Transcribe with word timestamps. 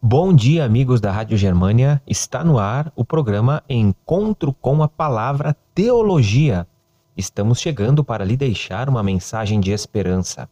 Bom 0.00 0.32
dia, 0.32 0.64
amigos 0.64 1.00
da 1.00 1.10
Rádio 1.10 1.36
Germânia. 1.36 2.00
Está 2.06 2.44
no 2.44 2.56
ar 2.56 2.92
o 2.94 3.04
programa 3.04 3.64
Encontro 3.68 4.52
com 4.52 4.80
a 4.80 4.86
Palavra 4.86 5.56
Teologia. 5.74 6.68
Estamos 7.16 7.58
chegando 7.58 8.04
para 8.04 8.24
lhe 8.24 8.36
deixar 8.36 8.88
uma 8.88 9.02
mensagem 9.02 9.58
de 9.58 9.72
esperança. 9.72 10.48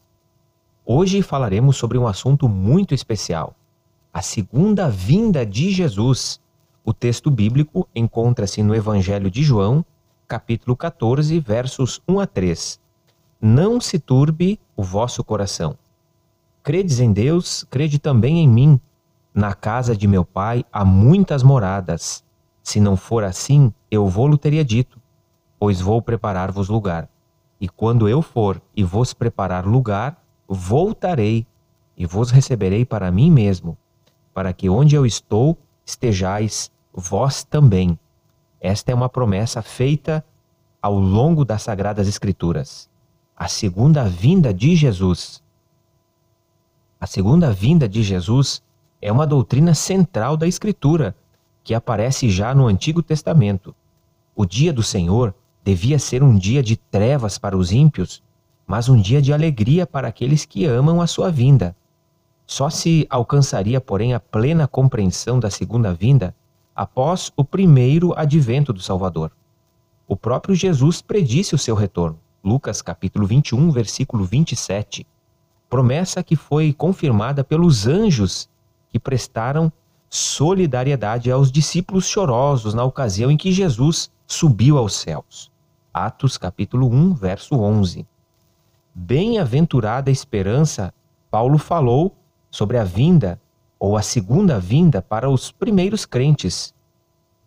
Hoje 0.85 1.23
falaremos 1.23 1.77
sobre 1.77 1.97
um 1.97 2.09
assunto 2.09 2.49
muito 2.49 2.93
especial: 2.93 3.55
a 4.13 4.21
segunda 4.21 4.91
vinda 4.91 5.47
de 5.47 5.71
Jesus. 5.71 6.41
O 6.85 6.93
texto 6.93 7.31
bíblico 7.31 7.89
encontra-se 7.95 8.65
no 8.65 8.75
Evangelho 8.75 9.31
de 9.31 9.45
João, 9.45 9.85
capítulo 10.27 10.77
14, 10.77 11.39
versos 11.39 12.03
1 12.09 12.19
a 12.19 12.27
3. 12.27 12.81
Não 13.41 13.81
se 13.81 14.01
turbe 14.01 14.59
o 14.77 14.83
vosso 14.83 15.23
coração. 15.23 15.79
Credes 16.65 16.99
em 16.99 17.13
Deus, 17.13 17.65
crede 17.71 18.01
também 18.01 18.41
em 18.41 18.49
mim. 18.49 18.81
Na 19.37 19.53
casa 19.53 19.95
de 19.95 20.09
meu 20.09 20.25
pai 20.25 20.65
há 20.73 20.83
muitas 20.83 21.43
moradas. 21.43 22.25
Se 22.63 22.81
não 22.81 22.97
for 22.97 23.23
assim, 23.23 23.71
eu 23.91 24.09
vou-lo 24.09 24.39
teria 24.39 24.65
dito, 24.65 24.99
pois 25.59 25.79
vou 25.79 26.01
preparar-vos 26.01 26.71
lugar. 26.71 27.07
E 27.61 27.69
quando 27.69 28.09
eu 28.09 28.23
for 28.23 28.63
e 28.75 28.83
vos 28.83 29.13
preparar 29.13 29.67
lugar, 29.67 30.25
voltarei 30.49 31.47
e 31.95 32.07
vos 32.07 32.31
receberei 32.31 32.87
para 32.87 33.11
mim 33.11 33.31
mesmo, 33.31 33.77
para 34.33 34.55
que 34.55 34.71
onde 34.71 34.97
eu 34.97 35.05
estou 35.05 35.59
estejais 35.85 36.71
vós 36.91 37.45
também. 37.45 37.99
Esta 38.59 38.91
é 38.91 38.95
uma 38.95 39.11
promessa 39.11 39.61
feita 39.61 40.25
ao 40.81 40.99
longo 40.99 41.45
das 41.45 41.61
Sagradas 41.61 42.09
Escrituras. 42.09 42.89
A 43.37 43.49
segunda 43.49 44.05
vinda 44.05 44.55
de 44.55 44.75
Jesus. 44.75 45.43
A 46.99 47.07
segunda 47.07 47.53
vinda 47.53 47.87
de 47.87 48.03
Jesus 48.03 48.65
é 49.07 49.13
uma 49.13 49.25
doutrina 49.25 49.73
central 49.73 50.37
da 50.37 50.49
Escritura, 50.49 51.15
que 51.63 51.73
aparece 51.75 52.29
já 52.29 52.53
no 52.53 52.67
Antigo 52.67 53.01
Testamento. 53.01 53.73
O 54.35 54.45
dia 54.45 54.73
do 54.73 54.83
Senhor 54.83 55.33
devia 55.63 55.97
ser 55.97 56.25
um 56.25 56.37
dia 56.37 56.61
de 56.61 56.77
trevas 56.77 57.39
para 57.39 57.57
os 57.57 57.71
ímpios, 57.71 58.21
mas 58.67 58.89
um 58.89 59.01
dia 59.01 59.23
de 59.23 59.33
alegria 59.33 59.87
para 59.87 60.09
aqueles 60.09 60.45
que 60.45 60.65
amam 60.65 61.01
a 61.01 61.07
sua 61.07 61.31
vinda. 61.31 61.77
Só 62.49 62.69
se 62.69 63.07
alcançaria, 63.09 63.81
porém, 63.81 64.13
a 64.13 64.19
plena 64.19 64.67
compreensão 64.67 65.39
da 65.39 65.51
segunda 65.51 65.95
vinda 65.95 66.35
após 66.75 67.31
o 67.37 67.45
primeiro 67.45 68.13
advento 68.19 68.73
do 68.73 68.81
Salvador. 68.81 69.31
O 70.09 70.17
próprio 70.17 70.53
Jesus 70.53 71.01
predisse 71.01 71.55
o 71.55 71.59
seu 71.59 71.77
retorno. 71.77 72.19
Lucas 72.43 72.83
capítulo 72.83 73.25
21, 73.25 73.71
versículo 73.71 74.25
27. 74.25 75.07
Promessa 75.71 76.25
que 76.25 76.35
foi 76.35 76.73
confirmada 76.73 77.45
pelos 77.45 77.87
anjos 77.87 78.49
prestaram 78.99 79.73
solidariedade 80.09 81.31
aos 81.31 81.51
discípulos 81.51 82.07
chorosos 82.07 82.75
na 82.75 82.85
ocasião 82.85 83.31
em 83.31 83.37
que 83.37 83.53
Jesus 83.53 84.11
subiu 84.27 84.79
aos 84.79 84.95
céus. 84.95 85.51
Atos 85.93 86.37
capítulo 86.37 86.89
1, 86.89 87.15
verso 87.15 87.55
11. 87.55 88.07
Bem-aventurada 88.95 90.11
esperança, 90.11 90.93
Paulo 91.31 91.59
falou 91.59 92.15
sobre 92.51 92.79
a 92.79 92.85
vinda 92.85 93.41
ou 93.79 93.97
a 93.97 94.03
segunda 94.03 94.59
vinda 94.59 95.03
para 95.03 95.29
os 95.29 95.53
primeiros 95.53 96.07
crentes. 96.07 96.75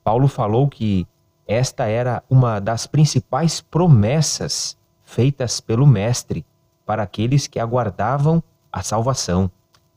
Paulo 0.03 0.27
falou 0.27 0.67
que 0.67 1.07
esta 1.47 1.85
era 1.85 2.23
uma 2.29 2.59
das 2.59 2.85
principais 2.85 3.61
promessas 3.61 4.77
feitas 5.03 5.59
pelo 5.59 5.87
mestre 5.87 6.45
para 6.85 7.01
aqueles 7.01 7.47
que 7.47 7.59
aguardavam 7.59 8.43
a 8.71 8.83
salvação. 8.83 9.49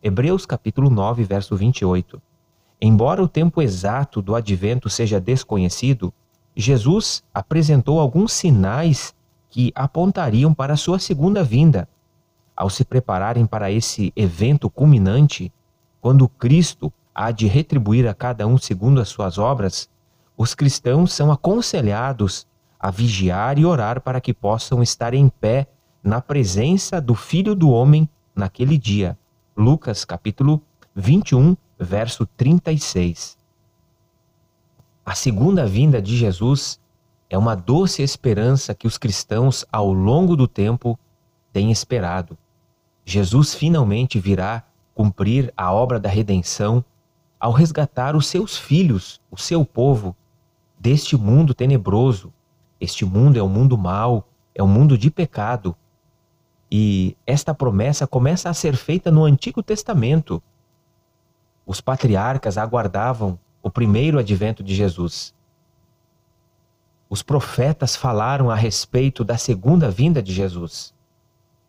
Hebreus 0.05 0.45
capítulo 0.45 0.91
9, 0.91 1.23
verso 1.23 1.55
28. 1.55 2.21
Embora 2.81 3.23
o 3.23 3.29
tempo 3.29 3.63
exato 3.63 4.21
do 4.21 4.35
advento 4.35 4.91
seja 4.91 5.21
desconhecido, 5.21 6.13
Jesus 6.57 7.23
apresentou 7.33 8.01
alguns 8.01 8.33
sinais 8.33 9.15
que 9.49 9.71
apontariam 9.77 10.53
para 10.53 10.73
a 10.73 10.77
sua 10.77 10.99
segunda 10.99 11.45
vinda. 11.45 11.89
Ao 12.57 12.69
se 12.69 12.85
prepararem 12.85 13.47
para 13.47 13.71
esse 13.71 14.13
evento 14.17 14.69
culminante, 14.69 15.53
quando 16.01 16.29
Cristo 16.29 16.93
há 17.15 17.31
de 17.31 17.47
retribuir 17.47 18.09
a 18.09 18.13
cada 18.13 18.45
um 18.45 18.59
segundo 18.59 19.01
as 19.01 19.09
suas 19.09 19.39
obras, 19.39 19.89
os 20.37 20.53
cristãos 20.53 21.13
são 21.13 21.31
aconselhados 21.31 22.45
a 22.77 22.91
vigiar 22.91 23.57
e 23.57 23.65
orar 23.65 24.01
para 24.01 24.21
que 24.21 24.35
possam 24.35 24.83
estar 24.83 25.15
em 25.15 25.29
pé 25.29 25.69
na 26.03 26.21
presença 26.21 27.01
do 27.01 27.15
Filho 27.15 27.55
do 27.55 27.71
Homem 27.71 28.09
naquele 28.35 28.77
dia. 28.77 29.17
Lucas 29.57 30.03
capítulo 30.03 30.63
21, 30.95 31.55
verso 31.79 32.25
36. 32.25 33.37
A 35.05 35.15
segunda 35.15 35.67
vinda 35.67 36.01
de 36.01 36.17
Jesus 36.17 36.81
é 37.29 37.37
uma 37.37 37.55
doce 37.55 38.03
esperança 38.03 38.75
que 38.75 38.87
os 38.87 38.97
cristãos 38.97 39.63
ao 39.71 39.93
longo 39.93 40.35
do 40.37 40.49
tempo 40.49 40.99
têm 41.53 41.71
esperado. 41.71 42.39
Jesus 43.05 43.55
finalmente 43.55 44.19
virá 44.19 44.65
cumprir 44.95 45.53
a 45.55 45.71
obra 45.71 46.01
da 46.01 46.09
redenção 46.09 46.83
ao 47.39 47.53
resgatar 47.53 48.17
os 48.17 48.29
seus 48.29 48.57
filhos, 48.57 49.21
o 49.31 49.37
seu 49.37 49.67
povo, 49.67 50.17
deste 50.79 51.15
mundo 51.15 51.53
tenebroso. 51.53 52.33
Este 52.81 53.05
mundo 53.05 53.39
é 53.39 53.43
um 53.43 53.51
mundo 53.51 53.77
mau, 53.77 54.27
é 54.55 54.63
um 54.63 54.69
mundo 54.69 54.97
de 54.97 55.11
pecado, 55.11 55.77
e 56.75 57.15
esta 57.27 57.53
promessa 57.53 58.07
começa 58.07 58.49
a 58.49 58.55
ser 58.55 58.77
feita 58.77 59.11
no 59.11 59.25
Antigo 59.25 59.63
Testamento. 59.63 60.43
Os 61.67 61.83
patriarcas 61.83 62.57
aguardavam 62.57 63.39
o 63.63 63.69
primeiro 63.69 64.19
advento 64.19 64.63
de 64.63 64.75
Jesus. 64.75 65.35
Os 67.11 67.23
profetas 67.23 67.95
falaram 67.95 68.49
a 68.49 68.55
respeito 68.55 69.23
da 69.23 69.37
segunda 69.37 69.91
vinda 69.91 70.23
de 70.23 70.33
Jesus. 70.33 70.95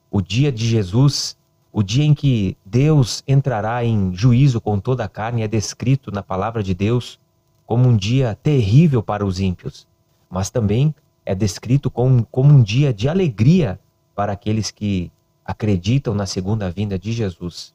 O 0.10 0.22
dia 0.22 0.50
de 0.50 0.66
Jesus, 0.66 1.38
o 1.70 1.84
dia 1.84 2.06
em 2.06 2.14
que 2.14 2.56
Deus 2.66 3.26
entrará 3.28 3.84
em 3.84 4.16
juízo 4.16 4.62
com 4.62 4.80
toda 4.80 5.04
a 5.04 5.10
carne, 5.10 5.42
é 5.42 5.50
descrito 5.50 6.14
na 6.14 6.24
palavra 6.24 6.64
de 6.64 6.74
Deus 6.74 7.20
como 7.66 7.90
um 7.90 7.98
dia 7.98 8.40
terrível 8.42 9.04
para 9.04 9.26
os 9.26 9.42
ímpios, 9.42 9.86
mas 10.30 10.50
também 10.50 10.96
é 11.26 11.36
descrito 11.36 11.92
como, 11.92 12.26
como 12.32 12.54
um 12.54 12.64
dia 12.64 12.94
de 12.94 13.10
alegria 13.10 13.78
para 14.16 14.34
aqueles 14.34 14.72
que 14.72 15.12
acreditam 15.46 16.14
na 16.14 16.26
segunda 16.26 16.70
vinda 16.70 16.98
de 16.98 17.12
Jesus. 17.12 17.74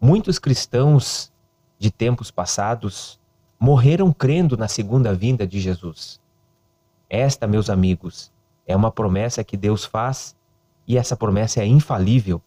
Muitos 0.00 0.38
cristãos 0.38 1.32
de 1.78 1.90
tempos 1.90 2.30
passados 2.30 3.18
morreram 3.58 4.12
crendo 4.12 4.56
na 4.56 4.68
segunda 4.68 5.14
vinda 5.14 5.46
de 5.46 5.60
Jesus. 5.60 6.20
Esta, 7.08 7.46
meus 7.46 7.70
amigos, 7.70 8.32
é 8.66 8.74
uma 8.74 8.90
promessa 8.90 9.44
que 9.44 9.56
Deus 9.56 9.84
faz 9.84 10.34
e 10.86 10.96
essa 10.96 11.16
promessa 11.16 11.60
é 11.60 11.66
infalível, 11.66 12.42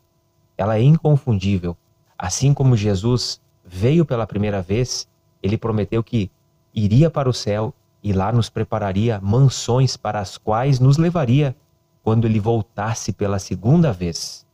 ela 0.58 0.78
é 0.78 0.82
inconfundível. 0.82 1.76
Assim 2.18 2.54
como 2.54 2.76
Jesus 2.76 3.42
veio 3.64 4.06
pela 4.06 4.28
primeira 4.28 4.62
vez, 4.62 5.08
ele 5.42 5.58
prometeu 5.58 6.04
que 6.04 6.30
iria 6.74 7.10
para 7.10 7.30
o 7.30 7.34
céu 7.34 7.74
e 8.04 8.14
lá 8.14 8.32
nos 8.32 8.50
prepararia 8.50 9.20
mansões 9.22 9.98
para 9.98 10.20
as 10.20 10.38
quais 10.38 10.80
nos 10.80 10.98
levaria 10.98 11.56
quando 12.04 12.26
ele 12.26 12.40
voltasse 12.40 13.12
pela 13.14 13.40
segunda 13.40 13.92
vez. 13.92 14.46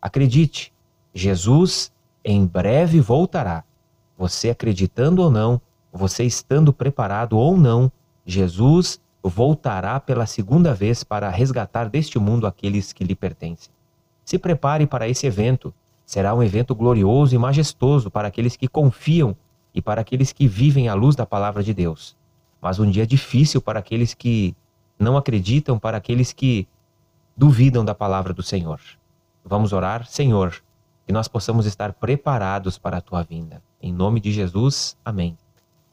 Acredite, 0.00 0.72
Jesus 1.14 1.92
em 2.24 2.46
breve 2.46 3.00
voltará. 3.00 3.64
Você 4.16 4.50
acreditando 4.50 5.22
ou 5.22 5.30
não, 5.30 5.60
você 5.92 6.24
estando 6.24 6.72
preparado 6.72 7.36
ou 7.36 7.56
não, 7.56 7.90
Jesus 8.24 9.00
voltará 9.22 10.00
pela 10.00 10.26
segunda 10.26 10.74
vez 10.74 11.04
para 11.04 11.28
resgatar 11.28 11.88
deste 11.88 12.18
mundo 12.18 12.46
aqueles 12.46 12.92
que 12.92 13.04
lhe 13.04 13.14
pertencem. 13.14 13.72
Se 14.24 14.38
prepare 14.38 14.86
para 14.86 15.08
esse 15.08 15.26
evento. 15.26 15.72
Será 16.04 16.34
um 16.34 16.42
evento 16.42 16.74
glorioso 16.74 17.34
e 17.34 17.38
majestoso 17.38 18.10
para 18.10 18.28
aqueles 18.28 18.56
que 18.56 18.68
confiam 18.68 19.36
e 19.74 19.80
para 19.80 20.00
aqueles 20.00 20.32
que 20.32 20.46
vivem 20.46 20.88
à 20.88 20.94
luz 20.94 21.16
da 21.16 21.24
palavra 21.24 21.62
de 21.62 21.72
Deus. 21.72 22.16
Mas 22.60 22.78
um 22.78 22.90
dia 22.90 23.06
difícil 23.06 23.60
para 23.60 23.78
aqueles 23.78 24.14
que 24.14 24.54
não 24.98 25.16
acreditam, 25.16 25.78
para 25.78 25.96
aqueles 25.96 26.32
que 26.32 26.66
duvidam 27.42 27.84
da 27.84 27.92
palavra 27.92 28.32
do 28.32 28.40
Senhor. 28.40 28.80
Vamos 29.44 29.72
orar, 29.72 30.06
Senhor, 30.06 30.62
que 31.04 31.12
nós 31.12 31.26
possamos 31.26 31.66
estar 31.66 31.92
preparados 31.92 32.78
para 32.78 32.98
a 32.98 33.00
tua 33.00 33.24
vinda. 33.24 33.60
Em 33.80 33.92
nome 33.92 34.20
de 34.20 34.30
Jesus, 34.30 34.96
amém. 35.04 35.36